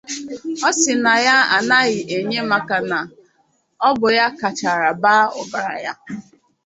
[0.67, 2.99] Ọ sị na ya anaghị enye maka na
[3.87, 5.93] ọ bụ ya kachara ba ọgaranya